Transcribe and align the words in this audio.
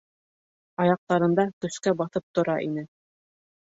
Аяҡтарында 0.85 1.45
көскә 1.65 1.95
баҫып 2.03 2.27
тора 2.39 2.57
ине. 2.69 2.89